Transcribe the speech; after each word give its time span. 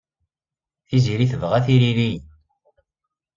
Tiziri 0.87 1.25
tebɣa 1.31 1.59
tiririyin. 1.65 2.25